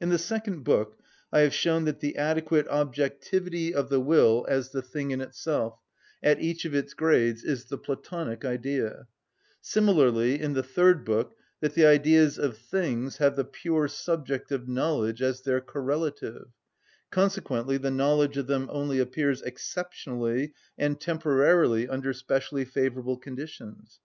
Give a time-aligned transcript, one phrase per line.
[0.00, 0.98] In the second book
[1.30, 5.78] I have shown that the adequate objectivity of the will as the thing in itself,
[6.22, 9.06] at each of its grades, is the (Platonic) Idea;
[9.60, 14.66] similarly in the third book that the Ideas of things have the pure subject of
[14.66, 16.46] knowledge as their correlative;
[17.10, 24.00] consequently the knowledge of them only appears exceptionally and temporarily under specially favourable conditions.